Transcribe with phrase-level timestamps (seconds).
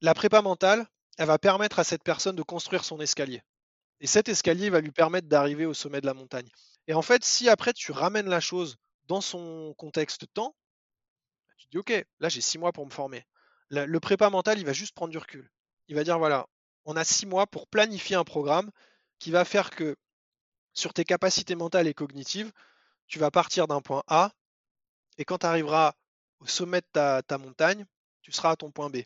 [0.00, 0.86] la prépa mentale,
[1.18, 3.42] elle va permettre à cette personne de construire son escalier.
[4.00, 6.48] Et cet escalier va lui permettre d'arriver au sommet de la montagne.
[6.86, 10.56] Et en fait, si après tu ramènes la chose dans son contexte temps,
[11.58, 13.26] tu dis ok, là j'ai six mois pour me former.
[13.68, 15.50] Le, prépa mental, il va juste prendre du recul.
[15.88, 16.46] Il va dire voilà,
[16.86, 18.70] on a six mois pour planifier un programme
[19.18, 19.96] qui va faire que
[20.72, 22.52] sur tes capacités mentales et cognitives,
[23.06, 24.32] tu vas partir d'un point A
[25.18, 25.94] et quand tu arriveras
[26.38, 27.84] au sommet de ta montagne,
[28.22, 28.98] tu seras à ton point B.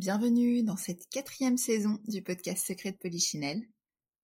[0.00, 3.68] Bienvenue dans cette quatrième saison du podcast Secret de Polichinelle.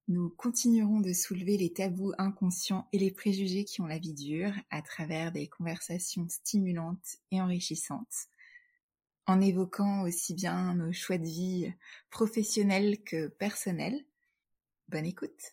[0.09, 4.55] Nous continuerons de soulever les tabous inconscients et les préjugés qui ont la vie dure
[4.71, 8.31] à travers des conversations stimulantes et enrichissantes,
[9.27, 11.71] en évoquant aussi bien nos choix de vie
[12.09, 14.03] professionnels que personnels.
[14.89, 15.53] Bonne écoute.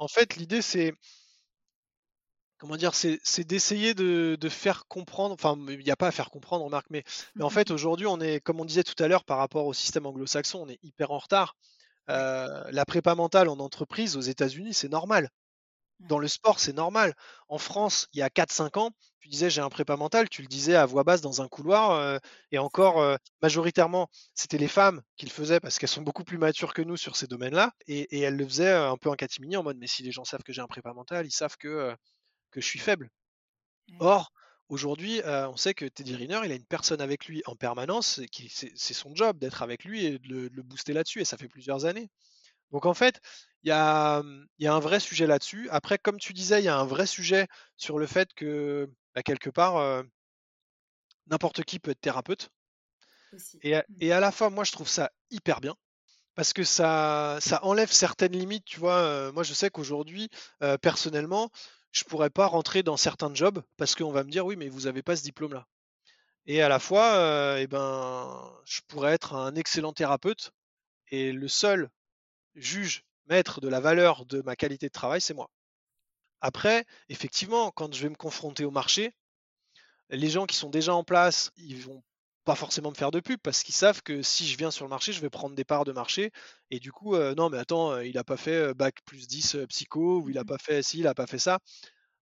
[0.00, 0.94] En fait, l'idée c'est
[2.60, 6.64] comment dire, c'est d'essayer de, faire comprendre, enfin, il n'y a pas à faire comprendre,
[6.64, 9.38] remarque, mais, mais en fait, aujourd'hui, on est, comme on disait tout à l'heure, par
[9.38, 11.56] rapport au système anglo-saxon, on est hyper en retard.
[12.10, 15.30] Euh, la prépa mentale en entreprise aux États-Unis, c'est normal.
[16.00, 17.14] Dans le sport, c'est normal.
[17.48, 20.48] En France, il y a 4-5 ans, tu disais j'ai un prépa mental, tu le
[20.48, 22.18] disais à voix basse dans un couloir, euh,
[22.52, 26.38] et encore euh, majoritairement, c'était les femmes qui le faisaient parce qu'elles sont beaucoup plus
[26.38, 29.56] matures que nous sur ces domaines-là, et, et, elles le faisaient un peu en catimini
[29.56, 31.94] en mode mais si les gens savent que j'ai un prépa mental, ils savent que
[32.50, 33.10] que je suis faible.
[33.98, 34.32] Or,
[34.68, 38.48] aujourd'hui, on sait que Teddy Riner, il a une personne avec lui en permanence, qui
[38.48, 41.84] c'est son job d'être avec lui et de le, booster là-dessus, et ça fait plusieurs
[41.84, 42.08] années.
[42.70, 43.20] Donc en fait,
[43.62, 44.22] il y a,
[44.58, 45.68] y a, un vrai sujet là-dessus.
[45.70, 49.22] Après, comme tu disais, il y a un vrai sujet sur le fait que, bah,
[49.22, 50.04] quelque part,
[51.26, 52.50] n'importe qui peut être thérapeute.
[53.62, 53.82] Et, mmh.
[54.00, 55.76] et, à la fois, moi, je trouve ça hyper bien.
[56.36, 59.32] Parce que ça, ça enlève certaines limites, tu vois.
[59.32, 60.30] moi, je sais qu'aujourd'hui,
[60.80, 61.50] personnellement,
[61.92, 64.82] je pourrais pas rentrer dans certains jobs parce qu'on va me dire oui, mais vous
[64.82, 65.66] n'avez pas ce diplôme-là.
[66.46, 70.52] Et à la fois, euh, eh ben, je pourrais être un excellent thérapeute
[71.08, 71.90] et le seul
[72.54, 75.50] juge maître de la valeur de ma qualité de travail, c'est moi.
[76.40, 79.14] Après, effectivement, quand je vais me confronter au marché,
[80.08, 82.02] les gens qui sont déjà en place, ils vont
[82.44, 84.90] pas forcément me faire de pub parce qu'ils savent que si je viens sur le
[84.90, 86.30] marché, je vais prendre des parts de marché.
[86.70, 90.20] Et du coup, euh, non, mais attends, il n'a pas fait bac plus 10 psycho
[90.22, 91.58] ou il n'a mmh pas fait ci, il n'a pas fait ça.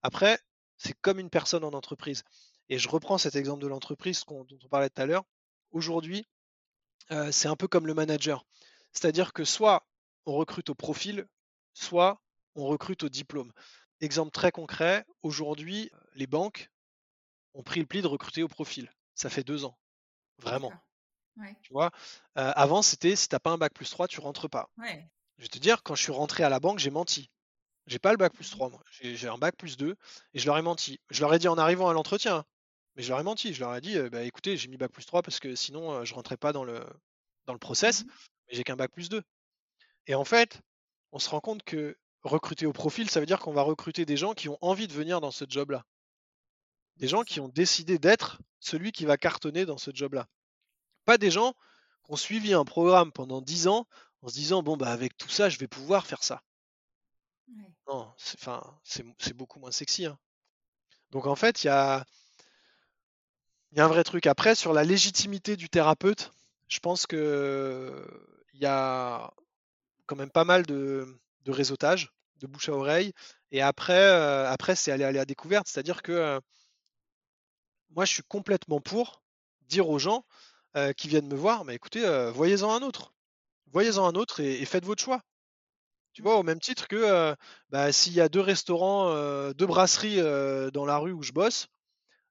[0.02, 0.38] Après,
[0.76, 2.24] c'est comme une personne en entreprise.
[2.68, 5.24] Et je reprends cet exemple de l'entreprise dont on parlait tout à l'heure.
[5.72, 6.26] Aujourd'hui,
[7.30, 8.44] c'est un peu comme le manager.
[8.92, 9.86] C'est-à-dire que soit
[10.26, 11.26] on recrute au profil,
[11.72, 12.20] soit
[12.54, 13.52] on recrute au diplôme.
[14.00, 16.70] Exemple très concret, aujourd'hui, les banques
[17.54, 18.92] ont pris le pli de recruter au profil.
[19.14, 19.78] Ça fait deux ans.
[20.38, 20.72] Vraiment.
[21.62, 21.90] Tu vois,
[22.34, 24.70] avant, c'était si t'as pas un bac plus 3, tu rentres pas.
[25.36, 27.30] Je vais te dire, quand je suis rentré à la banque, j'ai menti.
[27.86, 28.82] J'ai pas le bac plus 3, moi.
[28.90, 29.96] J'ai un bac plus 2
[30.34, 31.00] et je leur ai menti.
[31.10, 32.44] Je leur ai dit en arrivant à l'entretien,
[32.96, 33.54] mais je leur ai menti.
[33.54, 36.14] Je leur ai dit, bah, écoutez, j'ai mis bac plus 3 parce que sinon, je
[36.14, 36.84] rentrais pas dans le,
[37.46, 38.08] dans le process, mmh
[38.48, 39.22] mais j'ai qu'un bac plus 2.
[40.06, 40.60] Et en fait,
[41.12, 44.16] on se rend compte que recruter au profil, ça veut dire qu'on va recruter des
[44.16, 45.84] gens qui ont envie de venir dans ce job-là.
[46.98, 50.26] Des gens qui ont décidé d'être celui qui va cartonner dans ce job-là.
[51.04, 51.54] Pas des gens
[52.04, 53.86] qui ont suivi un programme pendant 10 ans
[54.22, 56.42] en se disant bon bah avec tout ça je vais pouvoir faire ça.
[57.88, 58.12] Non,
[58.84, 60.06] c'est beaucoup moins sexy.
[60.06, 60.18] Hein.
[61.10, 62.04] Donc en fait, il y a,
[63.72, 64.26] y a un vrai truc.
[64.26, 66.30] Après, sur la légitimité du thérapeute,
[66.68, 68.04] je pense que
[68.52, 69.32] il y a
[70.06, 73.12] quand même pas mal de, réseautage, de bouche à oreille.
[73.52, 75.66] Et après, euh, après c'est aller, aller à découverte.
[75.66, 76.40] C'est-à-dire que euh,
[77.90, 79.22] moi, je suis complètement pour
[79.68, 80.24] dire aux gens,
[80.76, 83.14] euh, qui viennent me voir, mais écoutez, euh, voyez-en un autre.
[83.72, 85.22] Voyez-en un autre et, faites votre choix.
[86.12, 87.34] Tu vois, au même titre que euh,
[87.70, 89.12] bah, s'il y a deux restaurants,
[89.52, 90.20] deux brasseries
[90.72, 91.68] dans la rue où je bosse,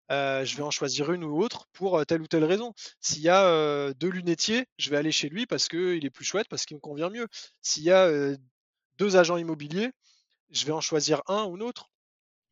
[0.09, 2.74] je vais en choisir une ou autre pour telle ou telle raison.
[3.01, 6.48] S'il y a deux lunetiers, je vais aller chez lui parce qu'il est plus chouette,
[6.50, 7.27] parce qu'il me convient mieux.
[7.62, 8.09] S'il y a
[8.98, 9.92] deux agents immobiliers,
[10.51, 11.89] je vais en choisir un ou l'autre.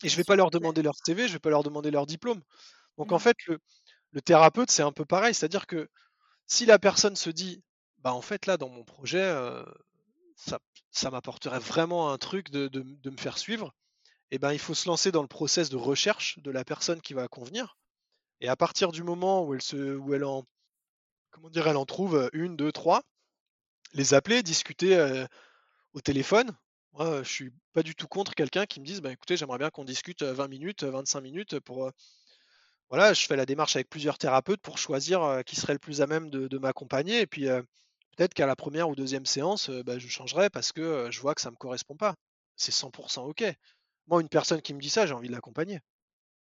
[0.04, 1.92] Et je ne vais pas leur demander leur CV, je ne vais pas leur demander
[1.92, 2.42] leur diplôme.
[2.97, 3.19] Donc en mmh.
[3.19, 3.59] fait, le,
[4.12, 5.33] le thérapeute, c'est un peu pareil.
[5.33, 5.89] C'est-à-dire que
[6.47, 7.63] si la personne se dit,
[8.00, 9.33] bah en fait là, dans mon projet,
[10.36, 13.74] ça, m'apporterait vraiment un truc de, me faire suivre,
[14.31, 17.13] eh ben, il faut se lancer dans le process de recherche de la personne qui
[17.13, 17.77] va convenir.
[18.42, 20.45] Et à partir du moment où elle, se, où elle, en,
[21.31, 23.01] comment dire, elle en trouve une, deux, trois,
[23.94, 25.25] les appeler, discuter euh,
[25.94, 26.51] au téléphone.
[26.94, 29.69] Moi, je suis pas du tout contre quelqu'un qui me dise bah, écoutez, j'aimerais bien
[29.69, 31.92] qu'on discute 20 minutes, 25 minutes pour.
[32.89, 36.07] Voilà, je fais la démarche avec plusieurs thérapeutes pour choisir qui serait le plus à
[36.07, 37.21] même de, m'accompagner.
[37.21, 37.45] Et puis,
[38.15, 41.41] peut-être qu'à la première ou deuxième séance, bah, je changerai parce que je vois que
[41.41, 42.15] ça me correspond pas.
[42.55, 43.43] C'est 100% OK.
[44.07, 45.79] Moi, une personne qui me dit ça, j'ai envie de l'accompagner.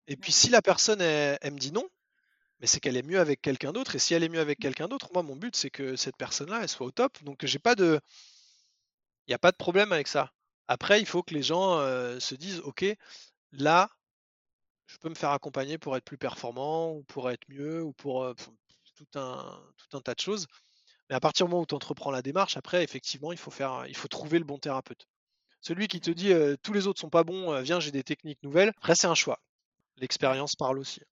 [0.06, 1.88] Et puis, si la personne, elle, me dit non,
[2.60, 3.96] mais c'est qu'elle est mieux avec quelqu'un d'autre.
[3.96, 6.60] Et si elle est mieux avec quelqu'un d'autre, moi, mon but, c'est que cette personne-là,
[6.62, 7.22] elle soit au top.
[7.22, 8.00] Donc, j'ai pas de.
[9.26, 10.32] Il n'y a pas de problème avec ça.
[10.69, 11.78] Après, il faut que les gens
[12.20, 12.84] se disent, OK,
[13.52, 13.90] là,
[14.90, 18.34] je peux me faire accompagner pour être plus performant ou pour être mieux ou pour,
[18.96, 20.46] tout, un, tout un tas de choses.
[21.08, 23.84] Mais à partir du moment où tu entreprends la démarche, après, effectivement, il faut, faire,
[23.88, 25.06] il faut trouver le bon thérapeute.
[25.60, 26.32] Celui qui te dit
[26.62, 29.40] tous les autres sont pas bons, viens, j'ai des techniques nouvelles, après, c'est un choix.
[29.96, 31.02] L'expérience parle aussi.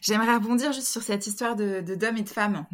[0.00, 2.66] J'aimerais rebondir juste sur cette histoire de d'hommes et de femmes.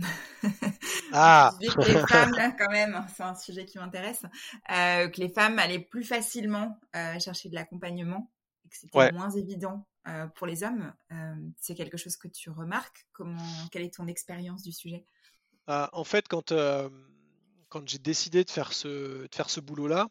[1.16, 1.69] Ah les
[2.08, 4.25] femmes, là, quand même, c'est un sujet qui m'intéresse.
[4.72, 8.32] Euh, que les femmes allaient plus facilement euh, chercher de l'accompagnement
[8.64, 10.93] et que c'était moins évident euh, pour les hommes.
[11.61, 13.06] c'est quelque chose que tu remarques?
[13.12, 15.06] Comment, Quelle est ton expérience du sujet?
[15.67, 16.53] Ah, En fait, quand,
[17.69, 20.09] quand j'ai décidé de faire ce, de faire ce boulot-là,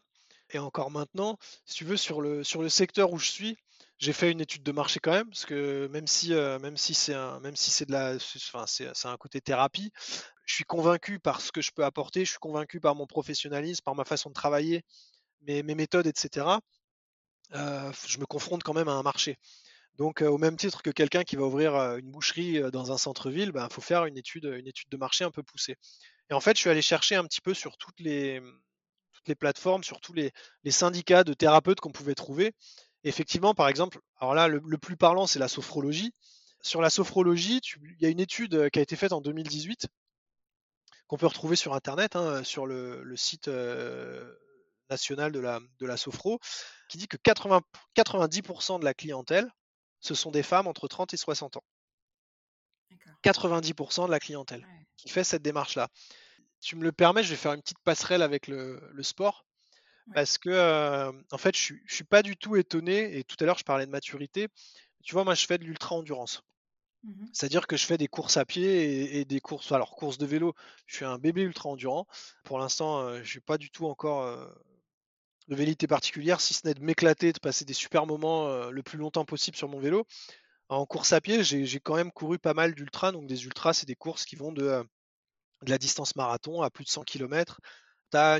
[0.50, 3.56] et encore maintenant, si tu veux, sur le, sur le secteur où je suis,
[3.98, 6.94] j'ai fait une étude de marché quand même, parce que même si, euh, même si
[6.94, 9.92] c'est un, si enfin, un côté thérapie,
[10.44, 13.82] je suis convaincu par ce que je peux apporter, je suis convaincu par mon professionnalisme,
[13.84, 14.84] par ma façon de travailler,
[15.42, 16.46] mes, mes méthodes, etc.
[17.54, 19.38] Euh, je me confronte quand même à un marché.
[19.96, 23.48] Donc, euh, au même titre que quelqu'un qui va ouvrir une boucherie dans un centre-ville,
[23.48, 25.76] il ben, faut faire une étude, une étude de marché un peu poussée.
[26.30, 28.40] Et en fait, je suis allé chercher un petit peu sur toutes les,
[29.26, 30.32] les plateformes, sur tous les,
[30.70, 32.52] syndicats de thérapeutes qu'on pouvait trouver
[33.04, 36.12] effectivement, par exemple, alors là, le, plus parlant, c'est la sophrologie.
[36.62, 39.86] Sur la sophrologie, il y a une étude euh, qui a été faite en 2018
[41.06, 44.34] qu'on peut retrouver sur Internet, hein, sur le, site euh,
[44.88, 45.38] national de
[45.86, 46.38] la, sophro,
[46.88, 47.60] qui dit que 80,
[47.94, 49.50] 90% de la clientèle,
[50.04, 51.64] ce sont des femmes entre 30 et 60 ans.
[53.22, 54.66] 90% de la clientèle
[54.96, 55.88] qui fait cette démarche-là.
[56.60, 59.44] Tu me le permets, je vais faire une petite passerelle avec le sport.
[60.12, 63.58] Parce que, en fait, je ne suis pas du tout étonné, et tout à l'heure,
[63.58, 64.48] je parlais de maturité.
[65.02, 66.42] Tu vois, moi, je fais de l'ultra-endurance.
[67.04, 70.26] Mmh C'est-à-dire que je fais des courses à pied et, des courses, alors courses de
[70.26, 70.54] vélo.
[70.86, 72.06] Je suis un bébé ultra-endurant.
[72.44, 74.24] Pour l'instant, je n'ai pas du tout encore
[75.48, 78.98] de vérité particulière, si ce n'est de m'éclater, de passer des super moments le plus
[78.98, 80.06] longtemps possible sur mon vélo.
[80.68, 83.12] En course à pied, j'ai quand même couru pas mal d'ultra.
[83.12, 84.82] Donc des ultras, c'est des courses qui vont de,
[85.62, 87.60] de la distance marathon à plus de 100 km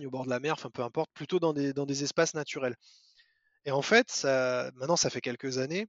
[0.05, 2.77] au bord de la mer, enfin peu importe, plutôt dans des, espaces naturels.
[3.65, 4.25] Et en fait,
[4.75, 5.87] maintenant ça fait quelques années,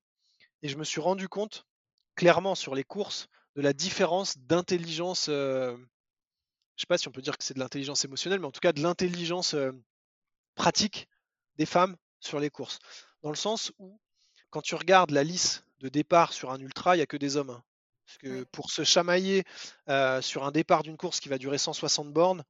[0.62, 1.66] et je me suis rendu compte
[2.16, 5.78] clairement sur les courses de la différence d'intelligence, euh,
[6.76, 8.60] je sais pas si on peut dire que c'est de l'intelligence émotionnelle, mais en tout
[8.60, 9.72] cas de l'intelligence euh,
[10.56, 11.08] pratique
[11.58, 12.80] des femmes sur les courses.
[13.22, 14.00] Dans le sens où,
[14.50, 17.38] quand tu regardes la liste de départ sur un ultra, il n'y a que des
[17.38, 17.50] hommes.
[17.52, 17.64] Hein.
[18.06, 19.44] Parce que pour se chamailler
[19.90, 22.44] euh, sur un départ d'une course qui va durer 160 bornes,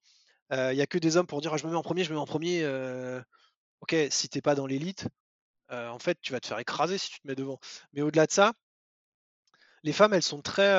[0.52, 2.10] il n'y a que des hommes pour dire «Ah, je me mets en premier, je
[2.12, 2.63] me mets en premier.
[3.81, 5.07] ok, si t'es pas dans l'élite,
[5.69, 7.60] en fait, tu vas te faire écraser si tu te mets devant.
[7.94, 8.54] Mais au-delà de ça,
[9.84, 10.71] les femmes, elles sont très,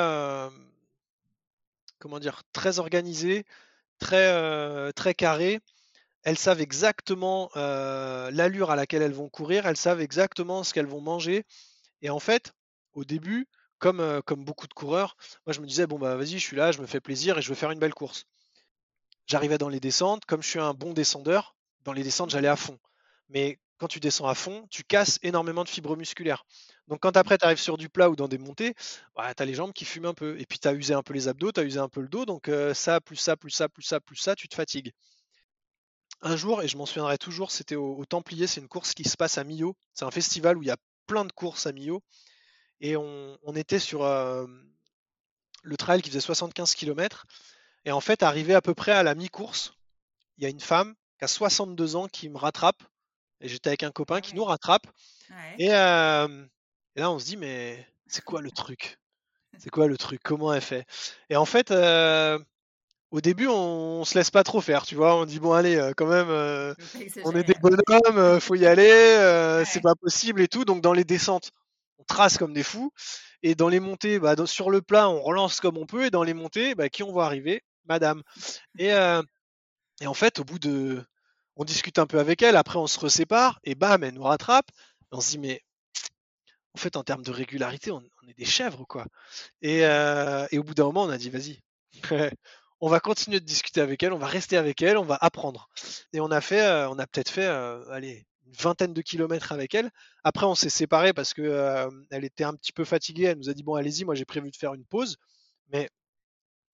[1.98, 3.44] comment dire, très organisées,
[3.98, 5.60] très, très carrées.
[6.26, 11.00] Elles savent exactement l'allure à laquelle elles vont courir, elles savent exactement ce qu'elles vont
[11.00, 11.44] manger.
[12.02, 12.52] Et en fait,
[12.92, 15.16] au début, comme, comme beaucoup de coureurs,
[15.46, 17.42] moi je me disais bon bah vas-y, je suis là, je me fais plaisir et
[17.42, 18.26] je veux faire une belle course
[19.26, 22.56] j'arrivais dans les descentes, comme je suis un bon descendeur, dans les descentes, j'allais à
[22.56, 22.78] fond.
[23.28, 26.44] Mais quand tu descends à fond, tu casses énormément de fibres musculaires.
[26.88, 28.74] Donc quand après tu arrives sur du plat ou dans des montées,
[29.14, 30.38] bah, tu as les jambes qui fument un peu.
[30.40, 32.08] Et puis tu as usé un peu les abdos, tu as usé un peu le
[32.08, 32.24] dos.
[32.24, 34.92] Donc euh, ça, plus ça, plus ça, plus ça, plus ça, tu te fatigues.
[36.26, 39.16] Un jour, et je m'en souviendrai toujours, c'était au, Templier, c'est une course qui se
[39.16, 39.76] passe à Millau.
[39.94, 42.02] C'est un festival où il y a plein de courses à Millau.
[42.80, 44.44] Et on, était sur euh,
[45.62, 47.26] le trail qui faisait 75 km.
[47.84, 49.74] Et en fait, arrivé à peu près à la mi-course,
[50.36, 52.82] il y a une femme qui a 62 ans qui me rattrape.
[53.40, 54.88] Et j'étais avec un copain qui nous rattrape.
[55.60, 56.28] Et, là,
[56.96, 58.98] on se dit, mais c'est quoi le truc?
[59.58, 60.20] C'est quoi le truc?
[60.24, 60.86] Comment elle fait?
[61.30, 61.70] Et en fait,
[63.10, 65.16] au début, on, se laisse pas trop faire, tu vois.
[65.16, 66.28] On dit, bon, allez, quand même,
[67.24, 70.64] on est des bonhommes, faut y aller, c'est pas possible et tout.
[70.64, 71.50] Donc, dans les descentes,
[71.98, 72.92] on trace comme des fous.
[73.42, 76.06] Et dans les montées, bah, sur le plat, on relance comme on peut.
[76.06, 77.62] Et dans les montées, bah, qui on voit arriver?
[77.86, 78.22] Madame.
[78.78, 81.04] Et, et en fait, au bout de.
[81.56, 84.70] On discute un peu avec elle, après on se resépare, et bam, elle nous rattrape.
[85.10, 85.62] on se dit, mais
[86.74, 89.06] en fait, en termes de régularité, on, est des chèvres, quoi.
[89.62, 91.62] Et, et au bout d'un moment, on a dit, vas-y,
[92.80, 95.68] on va continuer de discuter avec elle, on va rester avec elle, on va apprendre.
[96.12, 99.52] Et on a fait, euh, on a peut-être fait, euh, allez, une vingtaine de kilomètres
[99.52, 99.90] avec elle.
[100.24, 103.24] Après, on s'est séparés parce que euh, elle était un petit peu fatiguée.
[103.24, 105.16] Elle nous a dit bon, allez-y, moi j'ai prévu de faire une pause,
[105.68, 105.90] mais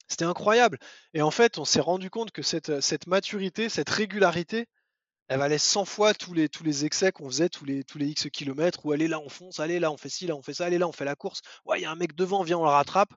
[0.08, 0.78] c'était incroyable.
[1.14, 4.66] Et en fait, on s'est rendu compte que cette, maturité, cette régularité,
[5.28, 8.08] elle valait 100 fois tous les, tous les excès qu'on faisait tous les, tous les
[8.08, 10.52] X kilomètres où allez là on fonce, allez là on fait ci, là on fait
[10.54, 11.40] ça, allez là on fait la course.
[11.64, 13.14] Ouais, il y a un mec devant, viens on le rattrape.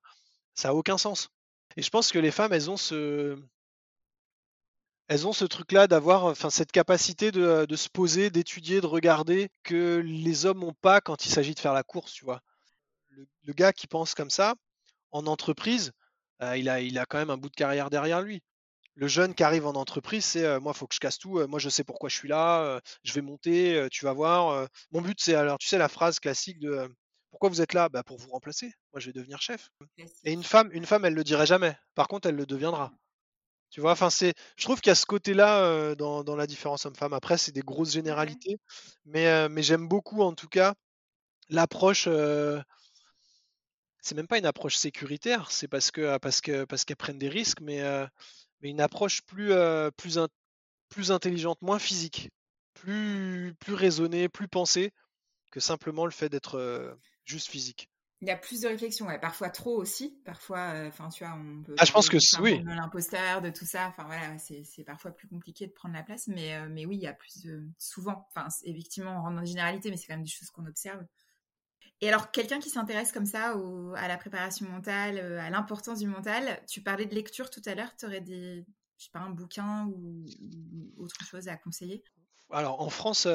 [0.53, 1.29] Ça a aucun sens.
[1.77, 3.37] Et je pense que les femmes, elles ont ce,
[5.07, 10.45] elles ont ce truc-là d'avoir, cette capacité de, se poser, d'étudier, de regarder que les
[10.45, 12.41] hommes n'ont pas quand il s'agit de faire la course, tu vois?
[13.43, 14.55] Le, gars qui pense comme ça,
[15.11, 15.91] en entreprise,
[16.41, 18.41] euh, il, a, quand même un bout de carrière derrière lui.
[18.95, 21.39] Le jeune qui arrive en entreprise, c'est euh, moi, il faut que je casse tout.
[21.39, 22.81] Euh, moi, je sais pourquoi je suis là.
[23.03, 23.87] je vais monter.
[23.91, 24.67] tu vas voir.
[24.91, 26.89] mon but, c'est alors, tu sais, la phrase classique de
[27.35, 27.89] pourquoi vous êtes là?
[27.89, 28.71] Bah, Pour vous remplacer.
[28.93, 29.69] Moi, je vais devenir chef.
[30.23, 31.77] Et une femme, une femme, elle le dirait jamais.
[31.93, 32.93] Par contre, elle le deviendra.
[33.71, 36.85] Tu vois, enfin, c'est, je trouve qu'il y a ce côté-là euh, dans, la différence
[36.85, 37.11] homme-femme.
[37.11, 38.57] Après, c'est des grosses généralités,
[39.03, 40.75] mais, euh, mais j'aime beaucoup, en tout cas,
[41.49, 42.05] l'approche.
[42.07, 42.61] Euh,
[43.99, 47.27] c'est même pas une approche sécuritaire, c'est parce que parce que parce qu'elles prennent des
[47.27, 47.81] risques, mais,
[48.61, 49.51] mais une approche plus
[49.97, 50.19] plus
[50.87, 52.29] plus intelligente, moins physique,
[52.75, 54.93] plus plus raisonnée, plus pensée
[55.51, 57.89] que simplement le fait d'être juste physique.
[58.21, 59.19] Il y a plus de réflexion, ouais.
[59.19, 60.17] parfois trop aussi.
[60.23, 61.75] Parfois, euh, enfin, tu vois, on peut.
[61.77, 62.59] Ah, je pense que oui.
[62.59, 63.87] De l'imposteur, de tout ça.
[63.89, 67.03] Enfin, voilà, c'est parfois plus compliqué de prendre la place, mais, euh, mais oui, il
[67.03, 67.67] y a plus de.
[67.77, 70.65] Souvent, enfin, effectivement, on rentre dans une généralité, mais c'est quand même des choses qu'on
[70.65, 71.05] observe.
[72.01, 75.99] Et alors, quelqu'un qui s'intéresse comme ça au, à la préparation mentale, euh, à l'importance
[75.99, 78.65] du mental, tu parlais de lecture tout à l'heure, tu aurais des,
[78.97, 80.25] je sais pas, un bouquin ou,
[80.97, 82.03] autre chose à conseiller?
[82.49, 83.27] Alors, en France,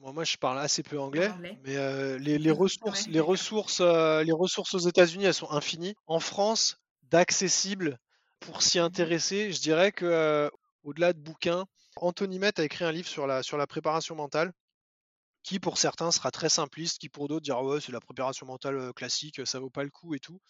[0.00, 1.30] moi, je parle assez peu anglais,
[1.64, 5.94] mais euh, les, ressources, les ressources, euh, les ressources aux États-Unis, elles sont infinies.
[6.06, 7.98] En France, d'accessible
[8.40, 10.48] pour s'y mmh intéresser, je dirais que euh,
[10.84, 14.52] au-delà de bouquins, Anthony Met a écrit un livre sur la, sur la préparation mentale,
[15.42, 18.92] qui pour certains sera très simpliste, qui pour d'autres dira ouais c'est la préparation mentale
[18.94, 20.40] classique, ça vaut pas le coup et tout.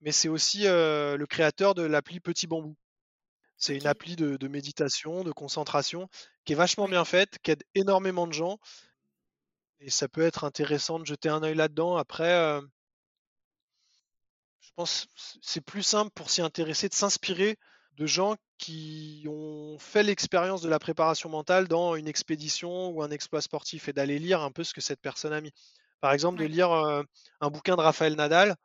[0.00, 2.76] Mais c'est aussi le créateur de l'appli Petit Bambou.
[3.56, 6.08] C'est une appli de, de, méditation, de concentration,
[6.44, 8.58] qui est vachement bien faite, qui aide énormément de gens
[9.80, 11.96] et ça peut être intéressant de jeter un œil là-dedans.
[11.96, 12.60] Après, euh,
[14.60, 15.06] je pense
[15.42, 17.58] c'est plus simple pour s'y intéresser de s'inspirer
[17.92, 23.10] de gens qui ont fait l'expérience de la préparation mentale dans une expédition ou un
[23.10, 25.52] exploit sportif et d'aller lire un peu ce que cette personne a mis.
[26.00, 27.02] Par exemple, de lire euh,
[27.40, 28.56] un bouquin de Raphaël Nadal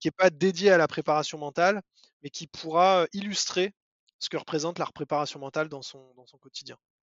[0.00, 1.82] qui n'est pas dédié à la préparation mentale,
[2.22, 3.72] mais qui pourra euh, illustrer
[4.18, 6.76] ce que représente la préparation mentale dans son, dans son quotidien.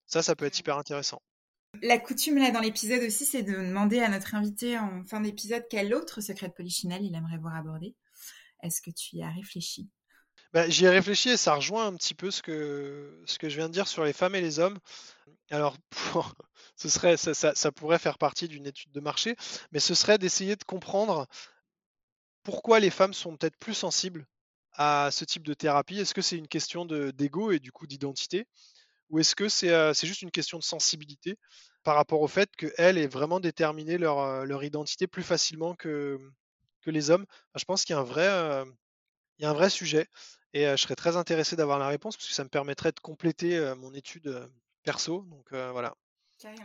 [0.07, 1.21] Ça, ça peut être hyper intéressant.
[1.81, 5.65] La coutume là dans l'épisode aussi, c'est de demander à notre invité en fin d'épisode
[5.69, 7.95] quel autre secret de polichinelle il aimerait voir aborder.
[8.63, 9.89] Est-ce que tu y as réfléchi?
[10.53, 13.57] Bah, J'y ai réfléchi et ça rejoint un petit peu ce que, ce que je
[13.57, 14.79] viens de dire sur les femmes et les hommes.
[15.51, 15.75] Alors,
[16.77, 19.35] ce serait, ça, ça, pourrait faire partie d'une étude de marché,
[19.71, 21.27] mais ce serait d'essayer de comprendre
[22.43, 24.25] pourquoi les femmes sont peut-être plus sensibles
[24.77, 25.99] à ce type de thérapie?
[25.99, 28.47] Est-ce que c'est une question d'ego et du coup d'identité?
[29.09, 31.37] Ou est-ce que c'est juste une question de sensibilité
[31.83, 36.19] par rapport au fait qu'elles aient vraiment déterminé leur, leur identité plus facilement que,
[36.81, 37.25] que les hommes?
[37.55, 38.65] Je pense qu'il y a un vrai,
[39.37, 40.07] il y a un vrai sujet
[40.53, 43.73] et je serais très intéressé d'avoir la réponse parce que ça me permettrait de compléter
[43.77, 44.49] mon étude
[44.83, 45.25] perso.
[45.29, 45.95] Donc voilà.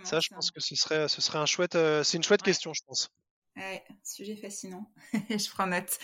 [0.04, 2.82] ça, je pense que ce serait, ce serait un chouette, c'est une chouette question, je
[2.86, 3.10] pense.
[3.56, 4.90] Ouais, sujet fascinant.
[5.12, 5.98] je prends note.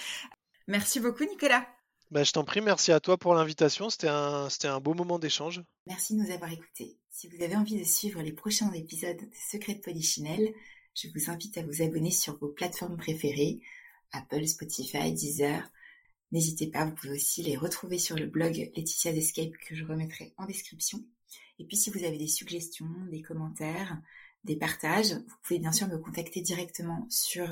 [0.67, 1.67] Merci beaucoup, Nicolas.
[2.13, 3.91] Bah, je t'en prie, merci à toi pour l'invitation.
[3.91, 5.63] C'était un, beau moment d'échange.
[5.87, 6.99] Merci de nous avoir écoutés.
[7.11, 10.55] Si vous avez envie de suivre les prochains épisodes de Secrets de Polichinelle,
[10.95, 13.61] je vous invite à vous abonner sur vos plateformes préférées,
[14.13, 15.69] Apple, Spotify, Deezer.
[16.31, 20.33] N'hésitez pas, vous pouvez aussi les retrouver sur le blog Laetitia Escape que je remettrai
[20.37, 21.05] en description.
[21.59, 24.01] Et puis si vous avez des suggestions, des commentaires,
[24.45, 27.49] des partages, vous pouvez bien sûr me contacter directement sur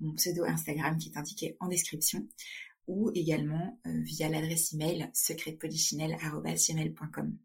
[0.00, 2.26] mon pseudo Instagram qui est indiqué en description
[2.88, 7.38] ou également euh, via l'adresse email secretpolichinelle.com.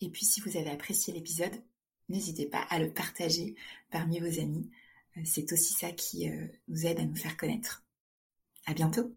[0.00, 1.60] Et puis si vous avez apprécié l'épisode,
[2.08, 3.56] n'hésitez pas à le partager
[3.90, 4.70] parmi vos amis.
[5.16, 7.84] Euh, c'est aussi ça qui euh, nous aide à nous faire connaître.
[8.66, 9.12] À bientôt!